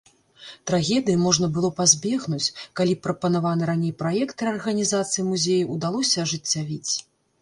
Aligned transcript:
Трагедыі 0.69 1.17
можна 1.25 1.49
было 1.57 1.69
пазбегнуць, 1.79 2.53
калі 2.81 2.93
б 2.97 3.03
прапанаваны 3.05 3.63
раней 3.73 3.93
праект 4.03 4.37
рэарганізацыі 4.49 5.27
музея 5.31 5.71
ўдалося 5.77 6.17
ажыццявіць. 6.25 6.91